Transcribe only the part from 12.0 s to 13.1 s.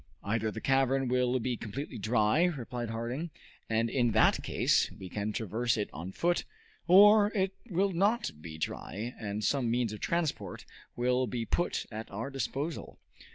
our disposal."